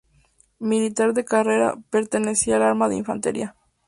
Militar 0.57 1.13
de 1.13 1.23
carrera, 1.25 1.75
pertenecía 1.91 2.55
al 2.55 2.63
arma 2.63 2.89
de 2.89 2.95
infantería. 2.95 3.55